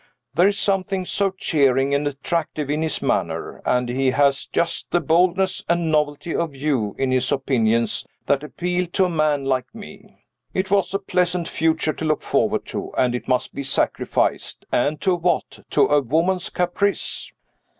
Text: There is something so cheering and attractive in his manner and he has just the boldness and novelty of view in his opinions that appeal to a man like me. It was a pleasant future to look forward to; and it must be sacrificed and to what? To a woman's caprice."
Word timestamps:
There 0.33 0.47
is 0.47 0.57
something 0.57 1.05
so 1.05 1.29
cheering 1.29 1.93
and 1.93 2.07
attractive 2.07 2.71
in 2.71 2.81
his 2.81 3.03
manner 3.03 3.61
and 3.67 3.87
he 3.87 4.09
has 4.09 4.47
just 4.47 4.89
the 4.89 4.99
boldness 4.99 5.63
and 5.69 5.91
novelty 5.91 6.35
of 6.35 6.53
view 6.53 6.95
in 6.97 7.11
his 7.11 7.31
opinions 7.31 8.07
that 8.25 8.41
appeal 8.41 8.87
to 8.87 9.05
a 9.05 9.09
man 9.09 9.45
like 9.45 9.75
me. 9.75 10.25
It 10.55 10.71
was 10.71 10.91
a 10.95 10.97
pleasant 10.97 11.47
future 11.47 11.93
to 11.93 12.05
look 12.05 12.23
forward 12.23 12.65
to; 12.73 12.91
and 12.97 13.13
it 13.13 13.27
must 13.27 13.53
be 13.53 13.61
sacrificed 13.61 14.65
and 14.71 14.99
to 15.01 15.13
what? 15.13 15.59
To 15.69 15.83
a 15.85 16.01
woman's 16.01 16.49
caprice." 16.49 17.31